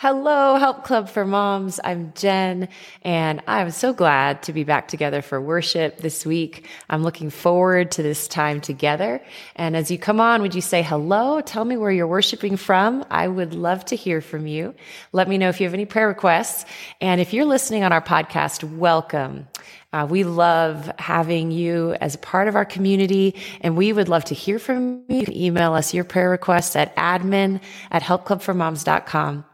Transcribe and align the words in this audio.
Hello, 0.00 0.54
Help 0.54 0.84
Club 0.84 1.08
for 1.08 1.24
Moms. 1.24 1.80
I'm 1.82 2.12
Jen, 2.14 2.68
and 3.02 3.42
I'm 3.48 3.72
so 3.72 3.92
glad 3.92 4.44
to 4.44 4.52
be 4.52 4.62
back 4.62 4.86
together 4.86 5.22
for 5.22 5.40
worship 5.40 5.98
this 5.98 6.24
week. 6.24 6.68
I'm 6.88 7.02
looking 7.02 7.30
forward 7.30 7.90
to 7.90 8.04
this 8.04 8.28
time 8.28 8.60
together. 8.60 9.20
And 9.56 9.76
as 9.76 9.90
you 9.90 9.98
come 9.98 10.20
on, 10.20 10.40
would 10.42 10.54
you 10.54 10.60
say 10.60 10.82
hello? 10.82 11.40
Tell 11.40 11.64
me 11.64 11.76
where 11.76 11.90
you're 11.90 12.06
worshiping 12.06 12.56
from. 12.56 13.04
I 13.10 13.26
would 13.26 13.54
love 13.54 13.84
to 13.86 13.96
hear 13.96 14.20
from 14.20 14.46
you. 14.46 14.72
Let 15.10 15.28
me 15.28 15.36
know 15.36 15.48
if 15.48 15.60
you 15.60 15.66
have 15.66 15.74
any 15.74 15.84
prayer 15.84 16.06
requests. 16.06 16.64
And 17.00 17.20
if 17.20 17.32
you're 17.32 17.44
listening 17.44 17.82
on 17.82 17.92
our 17.92 18.00
podcast, 18.00 18.62
welcome. 18.76 19.48
Uh, 19.92 20.06
we 20.08 20.22
love 20.22 20.92
having 21.00 21.50
you 21.50 21.94
as 21.94 22.14
a 22.14 22.18
part 22.18 22.46
of 22.46 22.54
our 22.54 22.64
community, 22.64 23.34
and 23.62 23.76
we 23.76 23.92
would 23.92 24.08
love 24.08 24.26
to 24.26 24.34
hear 24.36 24.60
from 24.60 25.02
you. 25.08 25.18
You 25.18 25.24
can 25.24 25.36
email 25.36 25.74
us 25.74 25.92
your 25.92 26.04
prayer 26.04 26.30
requests 26.30 26.76
at 26.76 26.94
admin 26.94 27.60
at 27.90 28.02
helpclubformoms.com 28.02 29.44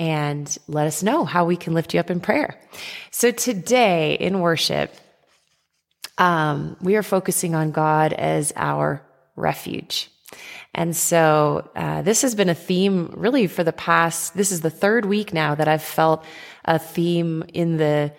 and 0.00 0.56
let 0.66 0.86
us 0.86 1.02
know 1.02 1.26
how 1.26 1.44
we 1.44 1.58
can 1.58 1.74
lift 1.74 1.92
you 1.92 2.00
up 2.00 2.10
in 2.10 2.20
prayer. 2.20 2.58
So 3.10 3.30
today 3.30 4.14
in 4.14 4.40
worship, 4.40 4.94
um, 6.16 6.78
we 6.80 6.96
are 6.96 7.02
focusing 7.02 7.54
on 7.54 7.70
God 7.70 8.14
as 8.14 8.50
our 8.56 9.02
refuge. 9.36 10.10
And 10.74 10.96
so 10.96 11.68
uh, 11.76 12.00
this 12.00 12.22
has 12.22 12.34
been 12.34 12.48
a 12.48 12.54
theme 12.54 13.12
really 13.14 13.46
for 13.46 13.62
the 13.62 13.74
past, 13.74 14.34
this 14.34 14.50
is 14.50 14.62
the 14.62 14.70
third 14.70 15.04
week 15.04 15.34
now 15.34 15.54
that 15.54 15.68
I've 15.68 15.82
felt 15.82 16.24
a 16.64 16.78
theme 16.78 17.44
in 17.52 17.76
the 17.76 18.14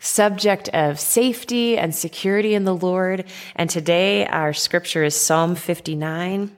subject 0.00 0.68
of 0.70 0.98
safety 0.98 1.78
and 1.78 1.94
security 1.94 2.54
in 2.54 2.64
the 2.64 2.74
Lord. 2.74 3.24
And 3.54 3.70
today 3.70 4.26
our 4.26 4.52
scripture 4.52 5.04
is 5.04 5.14
Psalm 5.14 5.54
59 5.54 6.56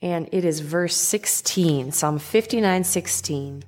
and 0.00 0.28
it 0.32 0.44
is 0.44 0.60
verse 0.60 0.96
16, 0.96 1.92
Psalm 1.92 2.18
59 2.18 2.84
16. 2.84 3.64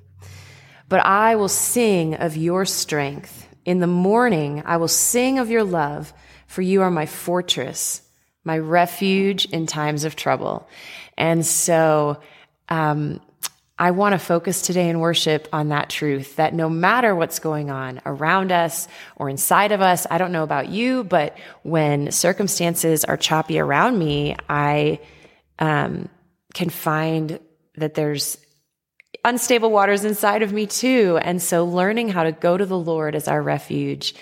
But 0.89 1.05
I 1.05 1.35
will 1.35 1.49
sing 1.49 2.15
of 2.15 2.35
your 2.35 2.65
strength. 2.65 3.47
In 3.63 3.79
the 3.79 3.87
morning, 3.87 4.63
I 4.65 4.77
will 4.77 4.87
sing 4.87 5.39
of 5.39 5.49
your 5.49 5.63
love, 5.63 6.13
for 6.47 6.61
you 6.61 6.81
are 6.81 6.91
my 6.91 7.05
fortress, 7.05 8.01
my 8.43 8.57
refuge 8.57 9.45
in 9.45 9.67
times 9.67 10.03
of 10.03 10.15
trouble. 10.15 10.67
And 11.17 11.45
so, 11.45 12.19
um, 12.69 13.21
I 13.81 13.89
want 13.89 14.13
to 14.13 14.19
focus 14.19 14.61
today 14.61 14.89
in 14.89 14.99
worship 14.99 15.47
on 15.51 15.69
that 15.69 15.89
truth 15.89 16.35
that 16.35 16.53
no 16.53 16.69
matter 16.69 17.15
what's 17.15 17.39
going 17.39 17.71
on 17.71 17.99
around 18.05 18.51
us 18.51 18.87
or 19.15 19.27
inside 19.27 19.71
of 19.71 19.81
us, 19.81 20.05
I 20.11 20.19
don't 20.19 20.31
know 20.31 20.43
about 20.43 20.69
you, 20.69 21.03
but 21.03 21.35
when 21.63 22.11
circumstances 22.11 23.03
are 23.03 23.17
choppy 23.17 23.57
around 23.57 23.97
me, 23.97 24.35
I, 24.47 24.99
um, 25.57 26.09
can 26.53 26.69
find 26.69 27.39
that 27.75 27.93
there's 27.93 28.37
unstable 29.23 29.71
waters 29.71 30.03
inside 30.05 30.41
of 30.41 30.51
me 30.51 30.65
too. 30.67 31.19
And 31.21 31.41
so 31.41 31.65
learning 31.65 32.09
how 32.09 32.23
to 32.23 32.31
go 32.31 32.57
to 32.57 32.65
the 32.65 32.77
Lord 32.77 33.15
as 33.15 33.27
our 33.27 33.41
refuge 33.41 34.15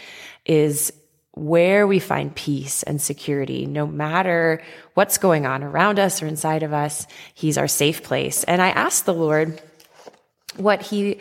is 0.46 0.92
where 1.34 1.88
we 1.88 2.00
find 2.00 2.36
peace 2.36 2.84
and 2.84 3.02
security, 3.02 3.66
no 3.66 3.88
matter 3.88 4.62
what's 4.94 5.18
going 5.18 5.46
on 5.46 5.64
around 5.64 6.00
us 6.00 6.22
or 6.22 6.28
inside 6.28 6.64
of 6.64 6.74
us. 6.74 7.08
He's 7.34 7.58
our 7.58 7.68
safe 7.68 8.04
place. 8.04 8.44
And 8.44 8.62
I 8.62 8.70
asked 8.70 9.06
the 9.06 9.14
Lord 9.14 9.62
what 10.58 10.82
he 10.82 11.20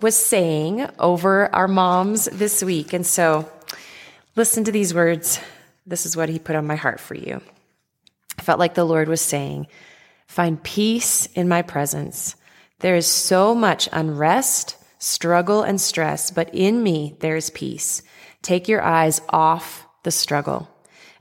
was 0.00 0.16
saying 0.16 0.88
over 0.98 1.54
our 1.54 1.68
moms 1.68 2.24
this 2.26 2.62
week. 2.62 2.92
And 2.92 3.06
so 3.06 3.50
listen 4.36 4.64
to 4.64 4.72
these 4.72 4.94
words. 4.94 5.38
This 5.86 6.06
is 6.06 6.16
what 6.16 6.28
he 6.28 6.38
put 6.38 6.56
on 6.56 6.66
my 6.66 6.76
heart 6.76 7.00
for 7.00 7.14
you. 7.14 7.42
I 8.38 8.42
felt 8.42 8.58
like 8.58 8.74
the 8.74 8.84
Lord 8.84 9.08
was 9.08 9.20
saying, 9.20 9.66
Find 10.26 10.62
peace 10.62 11.26
in 11.34 11.48
my 11.48 11.62
presence. 11.62 12.36
There 12.80 12.96
is 12.96 13.06
so 13.06 13.54
much 13.54 13.88
unrest, 13.92 14.76
struggle, 14.98 15.62
and 15.62 15.80
stress, 15.80 16.30
but 16.30 16.54
in 16.54 16.82
me 16.82 17.16
there 17.20 17.36
is 17.36 17.50
peace. 17.50 18.02
Take 18.42 18.68
your 18.68 18.82
eyes 18.82 19.20
off 19.28 19.86
the 20.02 20.10
struggle 20.10 20.68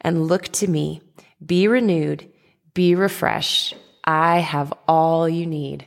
and 0.02 0.28
look 0.28 0.44
to 0.54 0.68
me. 0.68 1.02
Be 1.46 1.68
renewed, 1.68 2.30
be 2.74 2.96
refreshed. 2.96 3.76
I 4.04 4.40
have 4.40 4.74
all 4.88 5.30
you 5.30 5.46
need. 5.46 5.86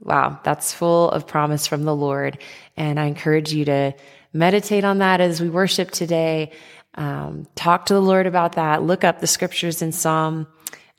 Wow, 0.00 0.40
that's 0.44 0.72
full 0.72 1.10
of 1.10 1.26
promise 1.26 1.66
from 1.66 1.84
the 1.84 1.94
Lord. 1.94 2.38
And 2.76 2.98
I 2.98 3.04
encourage 3.04 3.52
you 3.52 3.66
to 3.66 3.94
meditate 4.32 4.84
on 4.84 4.98
that 4.98 5.20
as 5.20 5.40
we 5.40 5.50
worship 5.50 5.90
today. 5.90 6.52
Um, 6.94 7.46
talk 7.54 7.86
to 7.86 7.94
the 7.94 8.02
Lord 8.02 8.26
about 8.26 8.52
that. 8.52 8.82
Look 8.82 9.04
up 9.04 9.20
the 9.20 9.26
scriptures 9.26 9.82
in 9.82 9.92
Psalm 9.92 10.46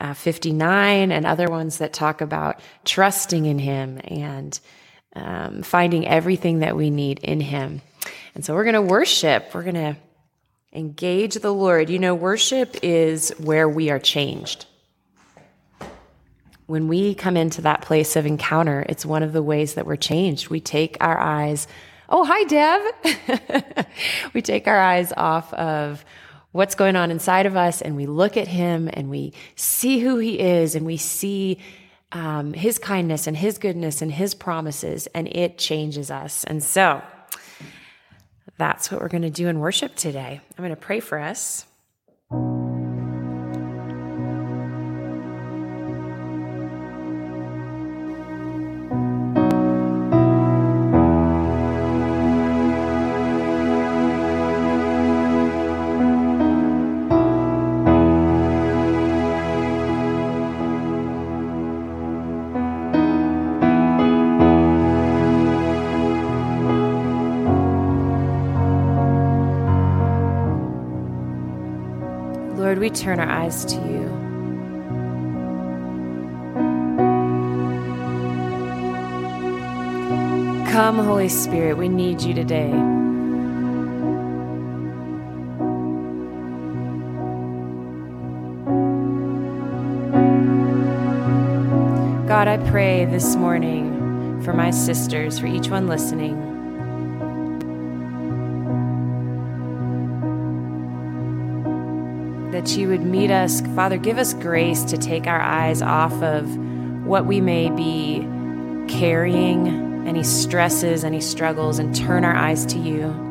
uh, 0.02 0.16
59 0.16 1.12
and 1.12 1.26
other 1.28 1.48
ones 1.48 1.78
that 1.78 1.94
talk 1.94 2.22
about 2.22 2.60
trusting 2.84 3.46
in 3.46 3.60
Him 3.60 4.02
and 4.04 4.60
um, 5.16 5.62
finding 5.62 6.08
everything 6.08 6.60
that 6.60 6.76
we 6.76 6.90
need 6.90 7.20
in 7.20 7.40
Him. 7.40 7.82
And 8.34 8.44
so 8.44 8.56
we're 8.56 8.64
going 8.64 8.74
to 8.74 8.82
worship. 8.82 9.54
We're 9.54 9.62
going 9.62 9.76
to 9.76 9.96
engage 10.74 11.36
the 11.36 11.54
Lord. 11.54 11.92
You 11.92 12.00
know, 12.00 12.16
worship 12.16 12.78
is 12.82 13.30
where 13.38 13.70
we 13.70 13.92
are 13.92 14.00
changed. 14.00 14.66
When 16.66 16.88
we 16.88 17.14
come 17.14 17.38
into 17.38 17.62
that 17.62 17.84
place 17.84 18.16
of 18.16 18.26
encounter, 18.26 18.84
it's 18.90 19.06
one 19.06 19.22
of 19.22 19.34
the 19.34 19.44
ways 19.44 19.76
that 19.76 19.86
we're 19.86 19.98
changed. 19.98 20.50
We 20.50 20.62
take 20.62 20.98
our 21.00 21.20
eyes, 21.20 21.68
oh, 22.10 22.26
hi, 22.26 22.44
Deb. 22.46 23.86
we 24.34 24.42
take 24.42 24.68
our 24.68 24.80
eyes 24.80 25.14
off 25.16 25.54
of 25.54 26.04
what's 26.52 26.76
going 26.76 26.96
on 26.96 27.12
inside 27.12 27.46
of 27.46 27.56
us 27.56 27.82
and 27.82 27.96
we 27.96 28.06
look 28.06 28.38
at 28.38 28.48
him 28.48 28.90
and 28.92 29.10
we 29.10 29.34
see 29.56 30.00
who 30.00 30.18
he 30.18 30.40
is 30.40 30.76
and 30.76 30.86
we 30.86 30.98
see 30.98 31.58
um, 32.12 32.54
his 32.54 32.78
kindness 32.78 33.28
and 33.28 33.38
his 33.38 33.58
goodness 33.58 34.02
and 34.02 34.12
his 34.12 34.34
promises 34.34 35.08
and 35.08 35.28
it 35.30 35.58
changes 35.58 36.12
us. 36.12 36.44
And 36.44 36.62
so 36.62 37.02
that's 38.58 38.92
what 38.92 39.02
we're 39.02 39.08
going 39.08 39.22
to 39.24 39.30
do 39.30 39.48
in 39.48 39.60
worship 39.60 39.96
today. 39.96 40.42
I'm 40.58 40.64
going 40.64 40.70
to 40.70 40.76
pray 40.76 41.00
for 41.00 41.18
us. 41.18 41.66
We 72.82 72.90
turn 72.90 73.20
our 73.20 73.30
eyes 73.30 73.64
to 73.64 73.76
you. 73.76 74.08
Come, 80.72 80.98
Holy 80.98 81.30
Spirit, 81.30 81.78
we 81.78 81.88
need 81.88 82.24
you 82.24 82.34
today. 82.34 82.72
God, 92.28 92.48
I 92.48 92.58
pray 92.72 93.06
this 93.06 93.36
morning 93.36 94.42
for 94.42 94.54
my 94.54 94.72
sisters, 94.72 95.38
for 95.38 95.46
each 95.46 95.70
one 95.70 95.86
listening. 95.86 96.61
That 102.62 102.78
you 102.78 102.88
would 102.90 103.02
meet 103.02 103.32
us. 103.32 103.62
Father, 103.76 103.98
give 103.98 104.20
us 104.20 104.36
grace 104.36 104.84
to 104.84 104.96
take 104.96 105.26
our 105.26 105.42
eyes 105.42 105.82
off 105.82 106.14
of 106.22 106.56
what 107.08 107.26
we 107.26 107.42
may 107.42 107.72
be 107.72 108.20
carrying, 108.88 110.08
any 110.08 110.22
stresses, 110.22 111.04
any 111.04 111.22
struggles, 111.22 111.80
and 111.80 111.96
turn 111.96 112.24
our 112.24 112.36
eyes 112.36 112.68
to 112.68 112.78
you. 112.78 113.31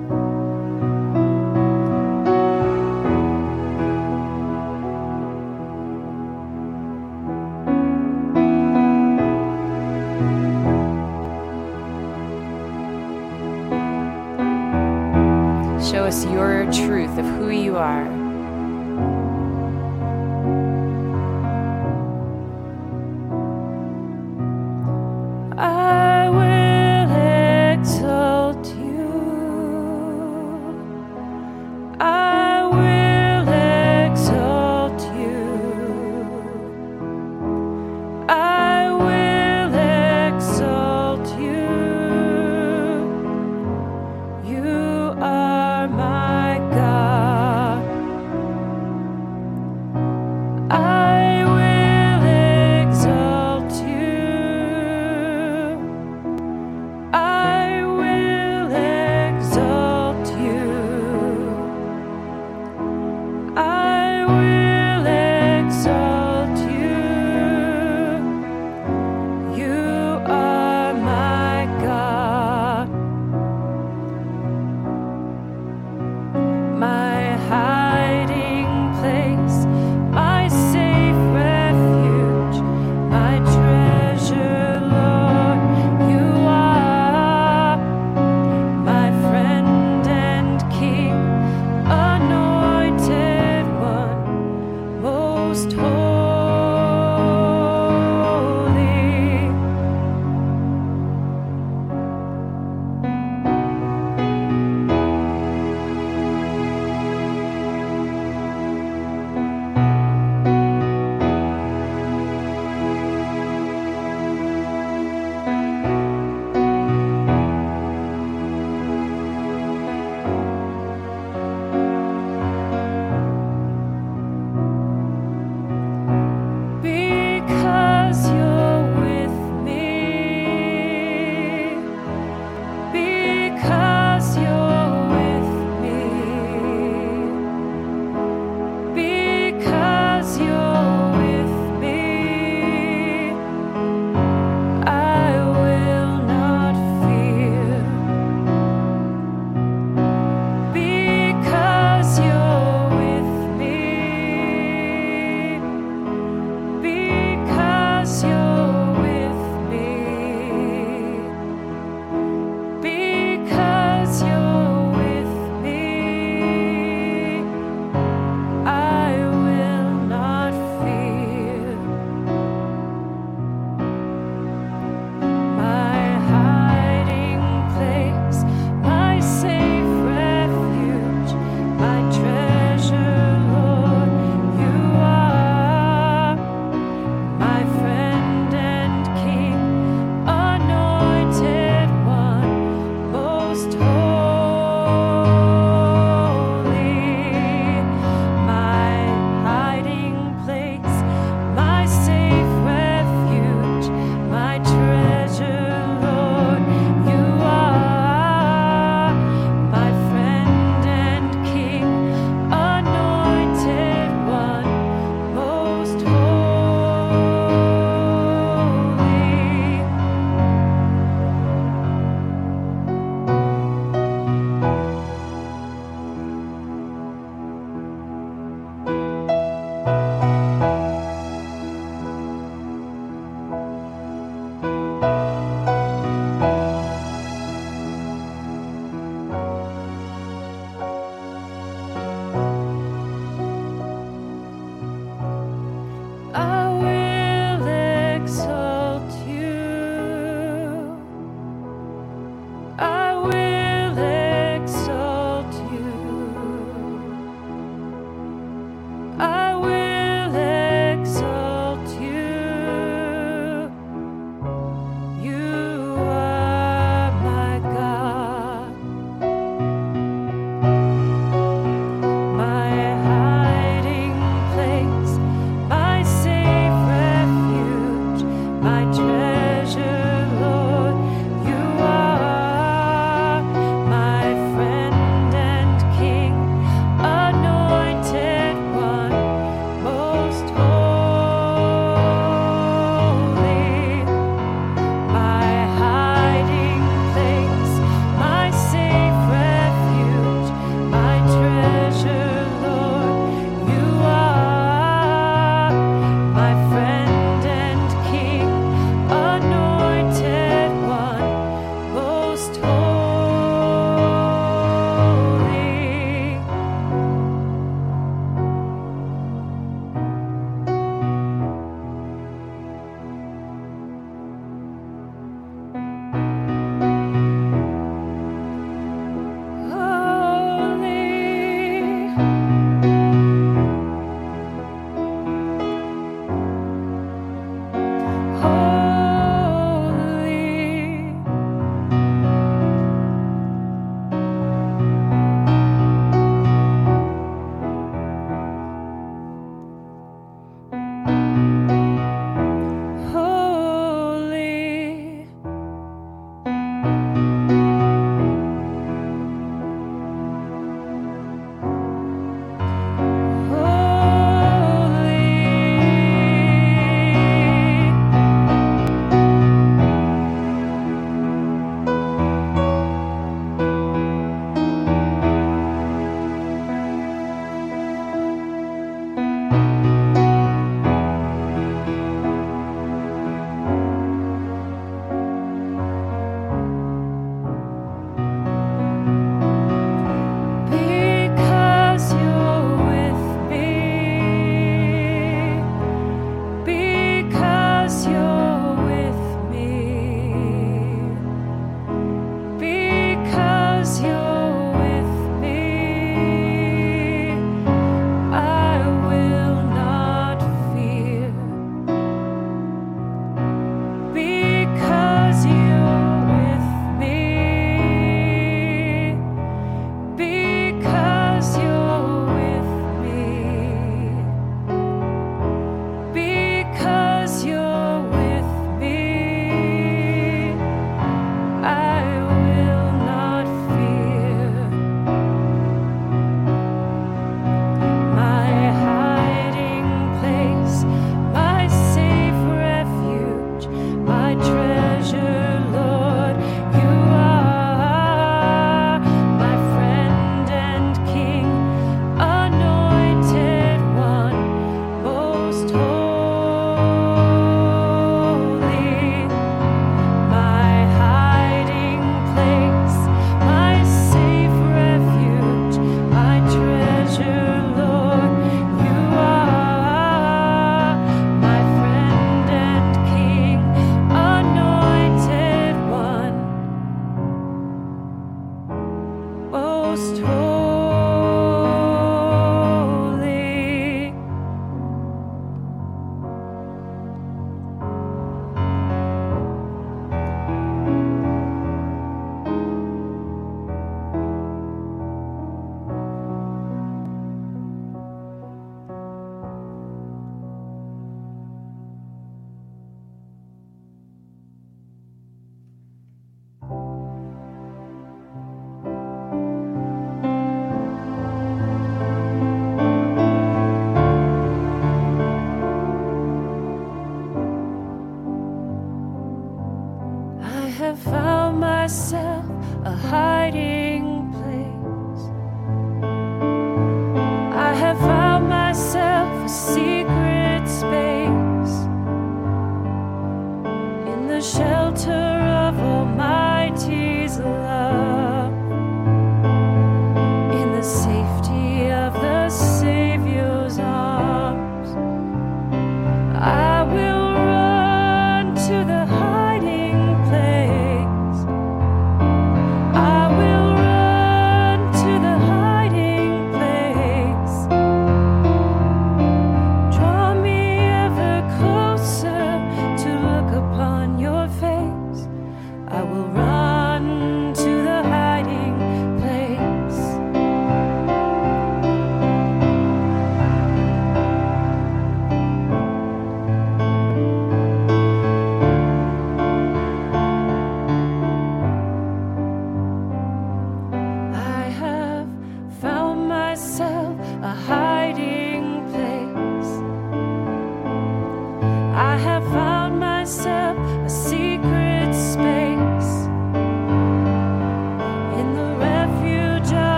found 520.97 521.61
myself 521.61 522.45
a 522.85 522.93
hiding. 522.93 524.00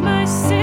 my 0.00 0.24
sin. 0.24 0.57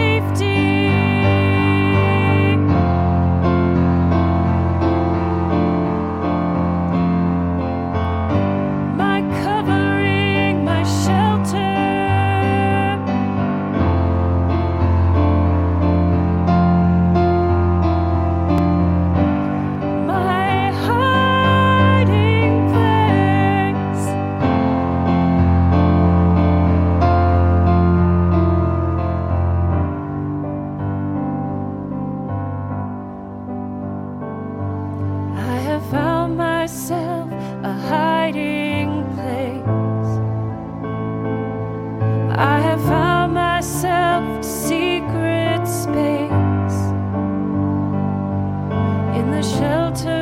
the 49.36 49.42
shelter. 49.42 50.15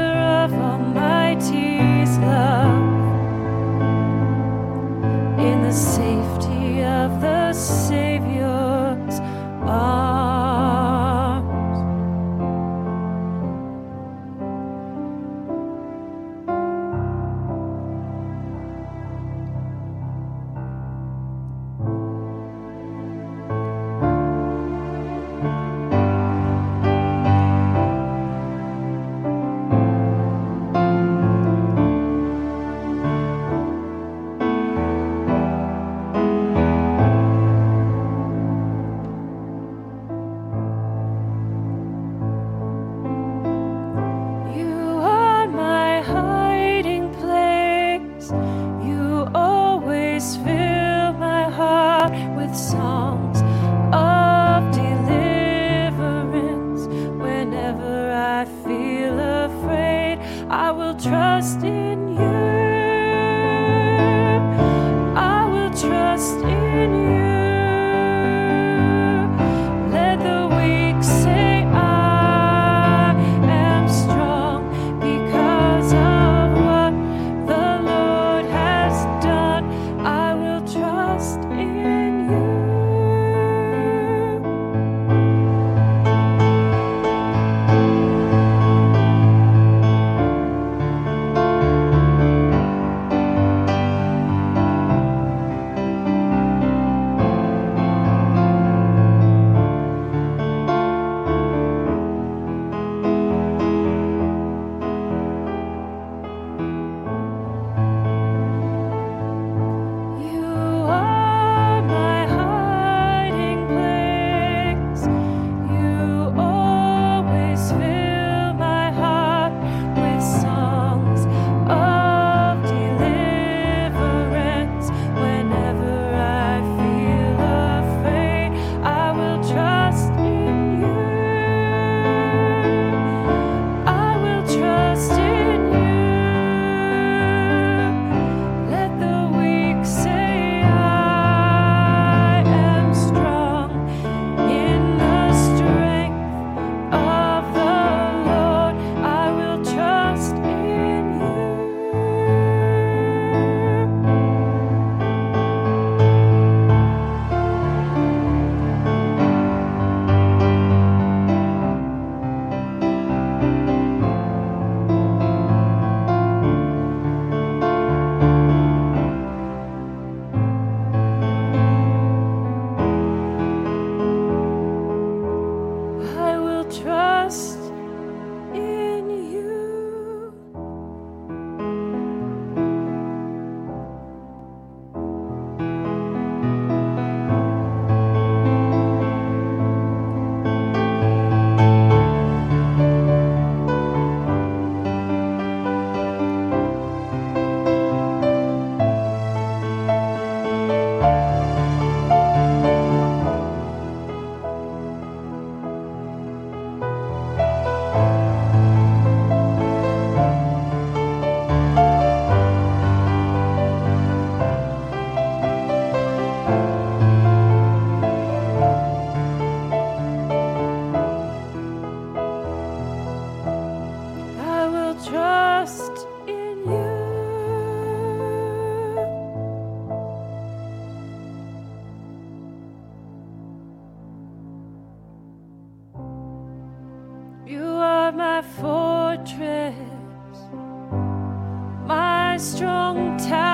Strong 242.37 243.17
tower. 243.17 243.52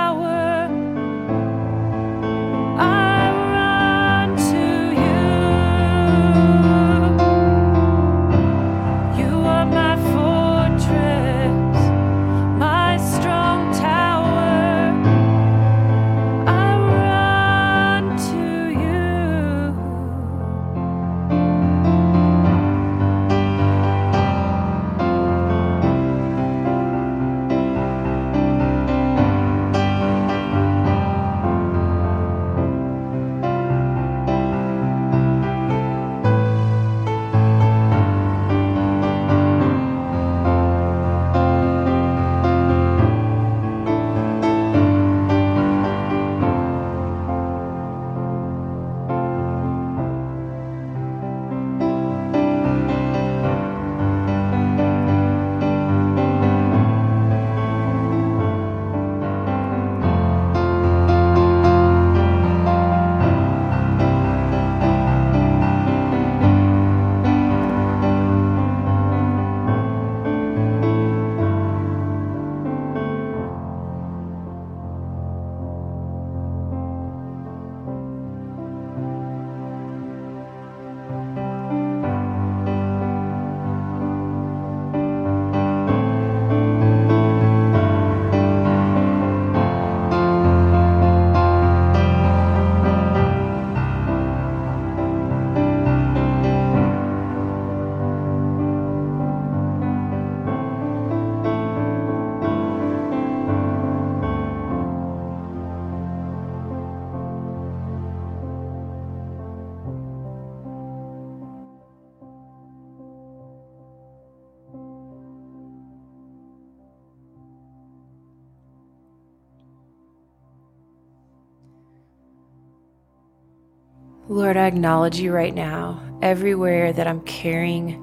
Lord, 124.40 124.56
I 124.56 124.68
acknowledge 124.68 125.20
you 125.20 125.34
right 125.34 125.54
now. 125.54 126.02
Everywhere 126.22 126.94
that 126.94 127.08
I'm 127.08 127.20
carrying 127.24 128.02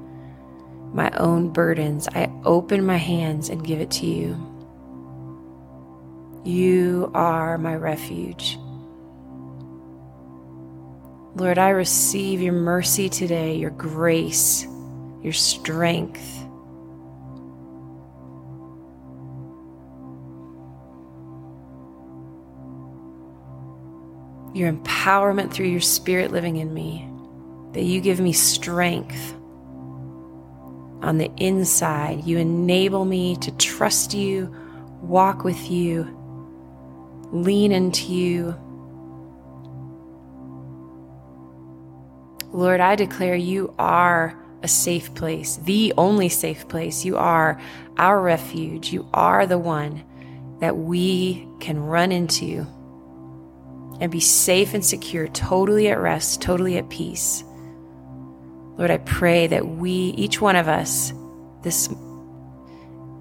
my 0.93 1.11
own 1.13 1.49
burdens, 1.49 2.09
I 2.09 2.31
open 2.45 2.85
my 2.85 2.99
hands 2.99 3.49
and 3.49 3.65
give 3.65 3.81
it 3.81 3.91
to 3.93 4.05
you. 4.05 4.37
You 6.45 7.11
are 7.15 7.57
my 7.57 7.75
refuge. 7.75 8.59
Lord, 11.37 11.57
I 11.57 11.71
receive 11.71 12.43
your 12.43 12.53
mercy 12.53 13.09
today, 13.09 13.57
your 13.57 13.71
grace, 13.71 14.67
your 15.23 15.33
strength. 15.33 16.36
Your 24.57 24.73
empowerment 24.73 25.53
through 25.53 25.67
your 25.67 25.83
spirit 25.83 26.33
living 26.33 26.57
in 26.57 26.73
me, 26.73 27.07
that 27.75 27.83
you 27.83 28.01
give 28.01 28.21
me 28.21 28.33
strength 28.33 29.35
on 31.03 31.19
the 31.19 31.31
inside. 31.37 32.25
You 32.25 32.39
enable 32.39 33.05
me 33.05 33.37
to 33.37 33.51
trust 33.59 34.15
you, 34.15 34.51
walk 35.03 35.45
with 35.45 35.71
you, 35.71 36.09
lean 37.33 37.71
into 37.71 38.11
you. 38.11 38.57
Lord, 42.51 42.81
I 42.81 42.97
declare 42.97 43.37
you 43.37 43.75
are 43.79 44.43
a 44.63 44.69
safe 44.69 45.15
place, 45.15 45.57
the 45.57 45.93
only 45.99 46.31
safe 46.31 46.67
place. 46.67 47.05
You 47.05 47.19
are 47.19 47.61
our 47.99 48.23
refuge. 48.23 48.91
You 48.91 49.07
are 49.13 49.47
the 49.47 49.59
one 49.59 50.03
that 50.61 50.79
we 50.79 51.47
can 51.61 51.79
run 51.79 52.11
into 52.11 52.67
and 54.01 54.13
be 54.13 54.21
safe 54.21 54.75
and 54.75 54.85
secure, 54.85 55.29
totally 55.29 55.89
at 55.89 55.99
rest, 55.99 56.43
totally 56.43 56.77
at 56.77 56.89
peace. 56.89 57.45
Lord, 58.77 58.91
I 58.91 58.99
pray 58.99 59.47
that 59.47 59.67
we, 59.67 59.91
each 59.91 60.41
one 60.41 60.57
of 60.57 60.69
us, 60.69 61.13
this 61.63 61.89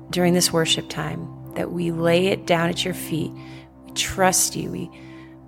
during 0.10 0.34
this 0.34 0.52
worship 0.52 0.90
time, 0.90 1.54
that 1.56 1.72
we 1.72 1.92
lay 1.92 2.28
it 2.28 2.46
down 2.46 2.70
at 2.70 2.84
your 2.84 2.94
feet. 2.94 3.32
We 3.86 3.92
trust 3.94 4.56
you. 4.56 4.72
We 4.72 4.90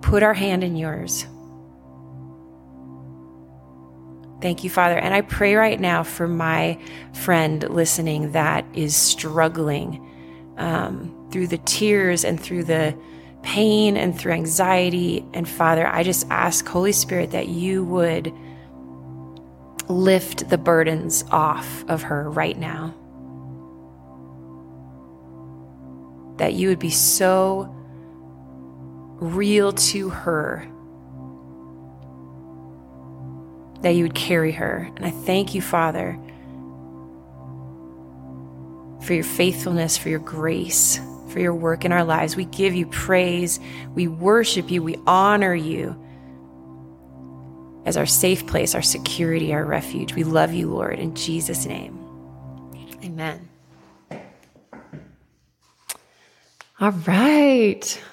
put 0.01 0.23
our 0.23 0.33
hand 0.33 0.63
in 0.63 0.75
yours. 0.75 1.25
Thank 4.41 4.63
you, 4.63 4.69
Father. 4.69 4.97
And 4.97 5.13
I 5.13 5.21
pray 5.21 5.55
right 5.55 5.79
now 5.79 6.03
for 6.03 6.27
my 6.27 6.79
friend 7.13 7.67
listening 7.69 8.31
that 8.33 8.65
is 8.73 8.95
struggling 8.95 10.05
um, 10.57 11.27
through 11.31 11.47
the 11.47 11.57
tears 11.59 12.23
and 12.23 12.39
through 12.39 12.63
the 12.65 12.97
pain 13.43 13.97
and 13.97 14.17
through 14.17 14.33
anxiety. 14.33 15.25
And 15.33 15.47
Father, 15.47 15.87
I 15.87 16.03
just 16.03 16.27
ask, 16.29 16.67
Holy 16.67 16.91
Spirit, 16.91 17.31
that 17.31 17.47
you 17.47 17.83
would 17.85 18.33
lift 19.87 20.49
the 20.49 20.57
burdens 20.57 21.23
off 21.31 21.85
of 21.87 22.03
her 22.03 22.29
right 22.29 22.57
now. 22.57 22.93
That 26.37 26.53
you 26.53 26.69
would 26.69 26.79
be 26.79 26.91
so 26.91 27.73
real 29.19 29.71
to 29.71 30.09
her 30.09 30.67
that 33.81 33.91
you 33.91 34.03
would 34.03 34.15
carry 34.15 34.51
her. 34.53 34.89
And 34.95 35.05
I 35.05 35.11
thank 35.11 35.53
you, 35.53 35.61
Father, 35.61 36.17
for 39.01 39.13
your 39.13 39.23
faithfulness, 39.23 39.97
for 39.97 40.09
your 40.09 40.19
grace, 40.19 40.99
for 41.29 41.39
your 41.39 41.53
work 41.53 41.85
in 41.85 41.91
our 41.91 42.03
lives. 42.03 42.35
We 42.35 42.45
give 42.45 42.75
you 42.75 42.87
praise. 42.87 43.59
We 43.93 44.07
worship 44.07 44.71
you. 44.71 44.83
We 44.83 44.95
honor 45.05 45.53
you 45.53 45.95
as 47.85 47.95
our 47.97 48.05
safe 48.05 48.45
place, 48.47 48.75
our 48.75 48.81
security, 48.81 49.53
our 49.53 49.63
refuge. 49.63 50.13
We 50.13 50.23
love 50.23 50.53
you, 50.53 50.69
Lord, 50.69 50.99
in 50.99 51.15
Jesus' 51.15 51.65
name. 51.65 51.97
Amen. 53.03 53.47
All 56.79 56.91
right. 56.91 58.03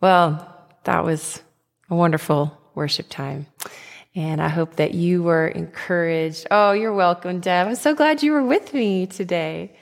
Well, 0.00 0.48
that 0.84 1.04
was 1.04 1.42
a 1.90 1.94
wonderful 1.94 2.56
worship 2.74 3.08
time. 3.08 3.46
And 4.14 4.42
I 4.42 4.48
hope 4.48 4.76
that 4.76 4.92
you 4.92 5.22
were 5.22 5.48
encouraged. 5.48 6.46
Oh, 6.50 6.72
you're 6.72 6.92
welcome, 6.92 7.40
Deb. 7.40 7.68
I'm 7.68 7.74
so 7.74 7.94
glad 7.94 8.22
you 8.22 8.32
were 8.32 8.42
with 8.42 8.74
me 8.74 9.06
today. 9.06 9.74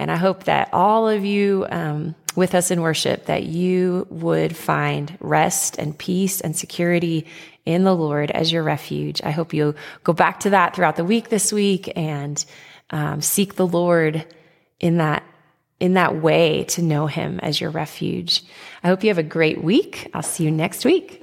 And 0.00 0.10
I 0.10 0.16
hope 0.16 0.44
that 0.44 0.70
all 0.72 1.10
of 1.10 1.26
you 1.26 1.66
um, 1.70 2.14
with 2.34 2.54
us 2.54 2.70
in 2.70 2.80
worship, 2.80 3.26
that 3.26 3.42
you 3.42 4.06
would 4.08 4.56
find 4.56 5.14
rest 5.20 5.76
and 5.78 5.96
peace 5.96 6.40
and 6.40 6.56
security 6.56 7.26
in 7.66 7.84
the 7.84 7.94
Lord 7.94 8.30
as 8.30 8.50
your 8.50 8.62
refuge. 8.62 9.20
I 9.22 9.30
hope 9.30 9.52
you'll 9.52 9.74
go 10.02 10.14
back 10.14 10.40
to 10.40 10.50
that 10.50 10.74
throughout 10.74 10.96
the 10.96 11.04
week 11.04 11.28
this 11.28 11.52
week 11.52 11.92
and 11.96 12.42
um, 12.88 13.20
seek 13.20 13.56
the 13.56 13.66
Lord 13.66 14.24
in 14.80 14.96
that 14.96 15.22
in 15.80 15.94
that 15.94 16.16
way 16.16 16.64
to 16.64 16.82
know 16.82 17.06
him 17.06 17.38
as 17.40 17.60
your 17.60 17.70
refuge. 17.70 18.42
I 18.82 18.88
hope 18.88 19.02
you 19.02 19.08
have 19.08 19.18
a 19.18 19.22
great 19.22 19.62
week. 19.62 20.10
I'll 20.14 20.22
see 20.22 20.44
you 20.44 20.50
next 20.50 20.84
week. 20.86 21.22